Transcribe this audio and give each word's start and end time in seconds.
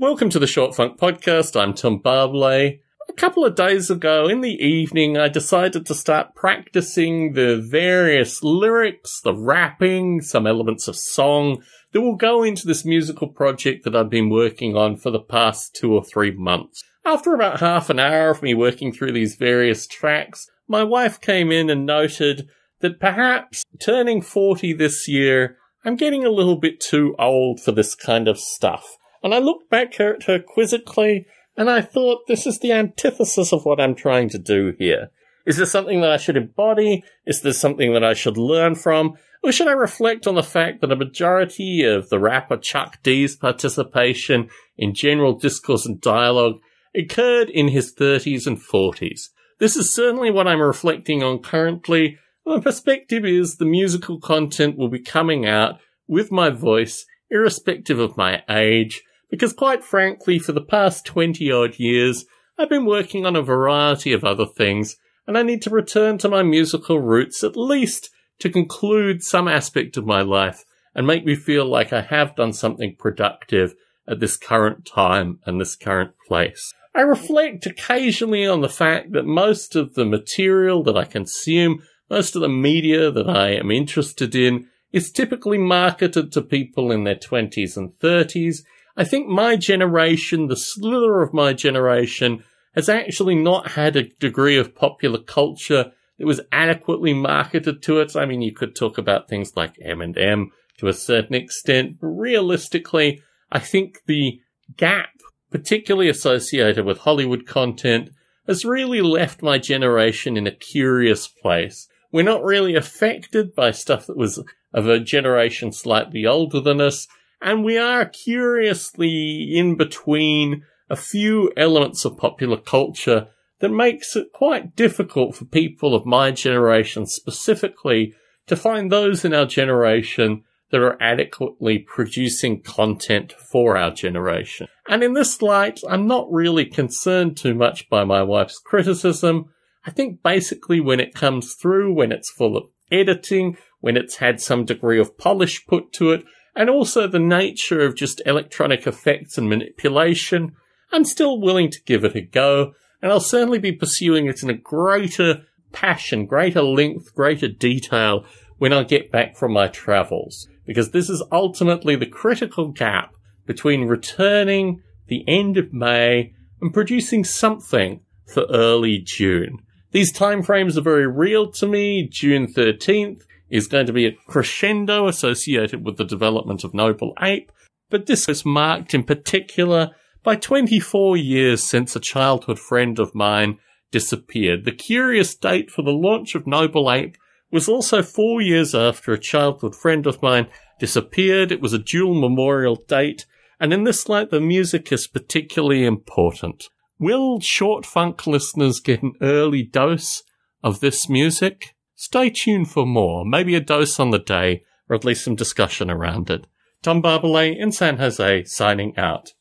Welcome 0.00 0.30
to 0.30 0.38
the 0.38 0.46
Short 0.46 0.74
Funk 0.74 0.98
Podcast. 0.98 1.60
I'm 1.60 1.74
Tom 1.74 2.00
Barbalet. 2.00 2.80
A 3.06 3.12
couple 3.12 3.44
of 3.44 3.54
days 3.54 3.90
ago 3.90 4.28
in 4.28 4.40
the 4.40 4.54
evening, 4.54 5.18
I 5.18 5.28
decided 5.28 5.84
to 5.84 5.94
start 5.94 6.34
practicing 6.34 7.34
the 7.34 7.60
various 7.60 8.42
lyrics, 8.42 9.20
the 9.20 9.34
rapping, 9.34 10.22
some 10.22 10.46
elements 10.46 10.88
of 10.88 10.96
song 10.96 11.62
that 11.92 12.00
will 12.00 12.16
go 12.16 12.42
into 12.42 12.66
this 12.66 12.82
musical 12.82 13.28
project 13.28 13.84
that 13.84 13.94
I've 13.94 14.08
been 14.08 14.30
working 14.30 14.74
on 14.74 14.96
for 14.96 15.10
the 15.10 15.20
past 15.20 15.76
two 15.78 15.92
or 15.92 16.02
three 16.02 16.30
months. 16.30 16.82
After 17.04 17.34
about 17.34 17.60
half 17.60 17.90
an 17.90 17.98
hour 17.98 18.30
of 18.30 18.42
me 18.42 18.54
working 18.54 18.94
through 18.94 19.12
these 19.12 19.34
various 19.34 19.86
tracks, 19.86 20.46
my 20.66 20.82
wife 20.82 21.20
came 21.20 21.52
in 21.52 21.68
and 21.68 21.84
noted 21.84 22.48
that 22.80 23.00
perhaps 23.00 23.64
turning 23.78 24.22
40 24.22 24.72
this 24.72 25.06
year, 25.06 25.58
I'm 25.84 25.96
getting 25.96 26.24
a 26.24 26.30
little 26.30 26.56
bit 26.56 26.80
too 26.80 27.14
old 27.18 27.60
for 27.60 27.72
this 27.72 27.94
kind 27.94 28.28
of 28.28 28.38
stuff. 28.38 28.96
And 29.22 29.34
I 29.34 29.38
looked 29.38 29.70
back 29.70 30.00
at 30.00 30.24
her 30.24 30.38
quizzically 30.38 31.26
and 31.56 31.68
I 31.68 31.80
thought 31.80 32.26
this 32.26 32.46
is 32.46 32.58
the 32.58 32.72
antithesis 32.72 33.52
of 33.52 33.64
what 33.64 33.80
I'm 33.80 33.94
trying 33.94 34.28
to 34.30 34.38
do 34.38 34.74
here. 34.78 35.10
Is 35.46 35.56
this 35.56 35.70
something 35.70 36.00
that 36.00 36.10
I 36.10 36.16
should 36.16 36.36
embody? 36.36 37.02
Is 37.26 37.42
this 37.42 37.58
something 37.58 37.92
that 37.92 38.04
I 38.04 38.14
should 38.14 38.36
learn 38.36 38.74
from? 38.74 39.14
Or 39.42 39.52
should 39.52 39.68
I 39.68 39.72
reflect 39.72 40.26
on 40.26 40.34
the 40.34 40.42
fact 40.42 40.80
that 40.80 40.92
a 40.92 40.96
majority 40.96 41.82
of 41.82 42.08
the 42.08 42.18
rapper 42.18 42.56
Chuck 42.56 43.02
D's 43.02 43.36
participation 43.36 44.48
in 44.76 44.94
general 44.94 45.38
discourse 45.38 45.86
and 45.86 46.00
dialogue 46.00 46.56
occurred 46.94 47.48
in 47.48 47.68
his 47.68 47.94
30s 47.94 48.46
and 48.46 48.58
40s? 48.58 49.28
This 49.58 49.76
is 49.76 49.94
certainly 49.94 50.30
what 50.30 50.46
I'm 50.46 50.60
reflecting 50.60 51.22
on 51.22 51.40
currently. 51.40 52.18
My 52.44 52.60
perspective 52.60 53.24
is 53.24 53.56
the 53.56 53.64
musical 53.64 54.20
content 54.20 54.76
will 54.76 54.88
be 54.88 55.00
coming 55.00 55.46
out 55.46 55.80
with 56.06 56.30
my 56.30 56.50
voice, 56.50 57.06
irrespective 57.30 57.98
of 57.98 58.16
my 58.16 58.42
age, 58.48 59.02
because 59.30 59.52
quite 59.52 59.84
frankly, 59.84 60.38
for 60.38 60.52
the 60.52 60.60
past 60.60 61.06
20 61.06 61.50
odd 61.50 61.78
years, 61.78 62.26
I've 62.58 62.68
been 62.68 62.84
working 62.84 63.24
on 63.24 63.36
a 63.36 63.42
variety 63.42 64.12
of 64.12 64.24
other 64.24 64.46
things, 64.46 64.96
and 65.26 65.38
I 65.38 65.42
need 65.42 65.62
to 65.62 65.70
return 65.70 66.18
to 66.18 66.28
my 66.28 66.42
musical 66.42 67.00
roots 67.00 67.42
at 67.42 67.56
least 67.56 68.10
to 68.40 68.50
conclude 68.50 69.22
some 69.22 69.48
aspect 69.48 69.96
of 69.96 70.04
my 70.04 70.22
life 70.22 70.64
and 70.94 71.06
make 71.06 71.24
me 71.24 71.36
feel 71.36 71.64
like 71.64 71.92
I 71.92 72.02
have 72.02 72.34
done 72.36 72.52
something 72.52 72.96
productive 72.98 73.74
at 74.08 74.20
this 74.20 74.36
current 74.36 74.84
time 74.84 75.38
and 75.46 75.60
this 75.60 75.76
current 75.76 76.12
place. 76.26 76.74
I 76.94 77.02
reflect 77.02 77.66
occasionally 77.66 78.46
on 78.46 78.60
the 78.60 78.68
fact 78.68 79.12
that 79.12 79.24
most 79.24 79.76
of 79.76 79.94
the 79.94 80.04
material 80.04 80.82
that 80.82 80.96
I 80.96 81.04
consume, 81.04 81.82
most 82.10 82.34
of 82.34 82.42
the 82.42 82.48
media 82.48 83.10
that 83.12 83.28
I 83.28 83.50
am 83.50 83.70
interested 83.70 84.34
in, 84.34 84.66
is 84.92 85.12
typically 85.12 85.58
marketed 85.58 86.32
to 86.32 86.42
people 86.42 86.90
in 86.90 87.04
their 87.04 87.14
20s 87.14 87.76
and 87.76 87.92
30s, 88.00 88.62
I 89.00 89.04
think 89.04 89.28
my 89.28 89.56
generation, 89.56 90.48
the 90.48 90.58
slither 90.58 91.22
of 91.22 91.32
my 91.32 91.54
generation, 91.54 92.44
has 92.74 92.90
actually 92.90 93.34
not 93.34 93.70
had 93.70 93.96
a 93.96 94.10
degree 94.20 94.58
of 94.58 94.74
popular 94.74 95.18
culture 95.18 95.92
that 96.18 96.26
was 96.26 96.42
adequately 96.52 97.14
marketed 97.14 97.82
to 97.84 98.00
it. 98.00 98.14
I 98.14 98.26
mean, 98.26 98.42
you 98.42 98.52
could 98.52 98.76
talk 98.76 98.98
about 98.98 99.26
things 99.26 99.56
like 99.56 99.78
Eminem 99.78 100.48
to 100.76 100.88
a 100.88 100.92
certain 100.92 101.34
extent, 101.34 101.96
but 101.98 102.08
realistically, 102.08 103.22
I 103.50 103.58
think 103.58 104.00
the 104.04 104.38
gap, 104.76 105.08
particularly 105.50 106.10
associated 106.10 106.84
with 106.84 106.98
Hollywood 106.98 107.46
content, 107.46 108.10
has 108.46 108.66
really 108.66 109.00
left 109.00 109.40
my 109.40 109.56
generation 109.56 110.36
in 110.36 110.46
a 110.46 110.54
curious 110.54 111.26
place. 111.26 111.88
We're 112.12 112.22
not 112.22 112.44
really 112.44 112.74
affected 112.74 113.54
by 113.54 113.70
stuff 113.70 114.06
that 114.08 114.18
was 114.18 114.44
of 114.74 114.88
a 114.88 115.00
generation 115.00 115.72
slightly 115.72 116.26
older 116.26 116.60
than 116.60 116.82
us 116.82 117.08
and 117.40 117.64
we 117.64 117.78
are 117.78 118.04
curiously 118.04 119.56
in 119.56 119.76
between 119.76 120.64
a 120.88 120.96
few 120.96 121.52
elements 121.56 122.04
of 122.04 122.16
popular 122.16 122.56
culture 122.56 123.28
that 123.60 123.70
makes 123.70 124.16
it 124.16 124.32
quite 124.32 124.74
difficult 124.74 125.34
for 125.34 125.44
people 125.44 125.94
of 125.94 126.06
my 126.06 126.30
generation 126.30 127.06
specifically 127.06 128.14
to 128.46 128.56
find 128.56 128.90
those 128.90 129.24
in 129.24 129.32
our 129.32 129.46
generation 129.46 130.42
that 130.70 130.80
are 130.80 131.00
adequately 131.00 131.78
producing 131.78 132.62
content 132.62 133.32
for 133.32 133.76
our 133.76 133.90
generation. 133.90 134.68
And 134.88 135.02
in 135.02 135.14
this 135.14 135.42
light, 135.42 135.80
I'm 135.88 136.06
not 136.06 136.30
really 136.30 136.64
concerned 136.64 137.36
too 137.36 137.54
much 137.54 137.88
by 137.88 138.04
my 138.04 138.22
wife's 138.22 138.58
criticism. 138.58 139.50
I 139.84 139.90
think 139.90 140.22
basically 140.22 140.80
when 140.80 141.00
it 141.00 141.14
comes 141.14 141.54
through, 141.54 141.94
when 141.94 142.12
it's 142.12 142.30
full 142.30 142.56
of 142.56 142.68
editing, 142.90 143.56
when 143.80 143.96
it's 143.96 144.16
had 144.16 144.40
some 144.40 144.64
degree 144.64 145.00
of 145.00 145.18
polish 145.18 145.66
put 145.66 145.92
to 145.94 146.12
it, 146.12 146.24
and 146.60 146.68
also 146.68 147.06
the 147.06 147.18
nature 147.18 147.80
of 147.80 147.96
just 147.96 148.20
electronic 148.26 148.86
effects 148.86 149.38
and 149.38 149.48
manipulation, 149.48 150.54
I'm 150.92 151.06
still 151.06 151.40
willing 151.40 151.70
to 151.70 151.82
give 151.86 152.04
it 152.04 152.14
a 152.14 152.20
go, 152.20 152.74
and 153.00 153.10
I'll 153.10 153.18
certainly 153.18 153.58
be 153.58 153.72
pursuing 153.72 154.26
it 154.26 154.42
in 154.42 154.50
a 154.50 154.58
greater 154.58 155.46
passion, 155.72 156.26
greater 156.26 156.60
length, 156.60 157.14
greater 157.14 157.48
detail 157.48 158.26
when 158.58 158.74
I 158.74 158.82
get 158.82 159.10
back 159.10 159.38
from 159.38 159.54
my 159.54 159.68
travels, 159.68 160.48
because 160.66 160.90
this 160.90 161.08
is 161.08 161.24
ultimately 161.32 161.96
the 161.96 162.04
critical 162.04 162.68
gap 162.68 163.14
between 163.46 163.88
returning 163.88 164.82
the 165.06 165.24
end 165.26 165.56
of 165.56 165.72
May 165.72 166.34
and 166.60 166.74
producing 166.74 167.24
something 167.24 168.02
for 168.26 168.44
early 168.50 168.98
June. 169.02 169.60
These 169.92 170.12
timeframes 170.12 170.76
are 170.76 170.82
very 170.82 171.06
real 171.06 171.50
to 171.52 171.66
me. 171.66 172.06
June 172.12 172.52
13th 172.52 173.22
is 173.50 173.66
going 173.66 173.86
to 173.86 173.92
be 173.92 174.06
a 174.06 174.16
crescendo 174.26 175.08
associated 175.08 175.84
with 175.84 175.96
the 175.96 176.04
development 176.04 176.64
of 176.64 176.74
Noble 176.74 177.12
Ape, 177.20 177.50
but 177.88 178.06
this 178.06 178.28
is 178.28 178.44
marked 178.44 178.94
in 178.94 179.02
particular 179.02 179.90
by 180.22 180.36
24 180.36 181.16
years 181.16 181.62
since 181.62 181.96
a 181.96 182.00
childhood 182.00 182.58
friend 182.58 182.98
of 182.98 183.14
mine 183.14 183.58
disappeared. 183.90 184.64
The 184.64 184.72
curious 184.72 185.34
date 185.34 185.70
for 185.70 185.82
the 185.82 185.90
launch 185.90 186.34
of 186.34 186.46
Noble 186.46 186.90
Ape 186.90 187.16
was 187.50 187.68
also 187.68 188.02
four 188.02 188.40
years 188.40 188.74
after 188.74 189.12
a 189.12 189.18
childhood 189.18 189.74
friend 189.74 190.06
of 190.06 190.22
mine 190.22 190.46
disappeared. 190.78 191.50
It 191.50 191.60
was 191.60 191.72
a 191.72 191.78
dual 191.78 192.20
memorial 192.20 192.76
date, 192.76 193.26
and 193.58 193.72
in 193.72 193.84
this 193.84 194.08
light, 194.08 194.30
the 194.30 194.40
music 194.40 194.92
is 194.92 195.06
particularly 195.06 195.84
important. 195.84 196.64
Will 196.98 197.40
short 197.40 197.84
funk 197.84 198.26
listeners 198.26 198.78
get 198.78 199.02
an 199.02 199.14
early 199.20 199.62
dose 199.62 200.22
of 200.62 200.80
this 200.80 201.08
music? 201.08 201.74
Stay 202.02 202.30
tuned 202.30 202.70
for 202.70 202.86
more, 202.86 203.26
maybe 203.26 203.54
a 203.54 203.60
dose 203.60 204.00
on 204.00 204.10
the 204.10 204.18
day, 204.18 204.62
or 204.88 204.96
at 204.96 205.04
least 205.04 205.22
some 205.22 205.34
discussion 205.34 205.90
around 205.90 206.30
it. 206.30 206.46
Tom 206.80 207.02
Barbalet 207.02 207.54
in 207.58 207.72
San 207.72 207.98
Jose 207.98 208.44
signing 208.44 208.96
out. 208.96 209.34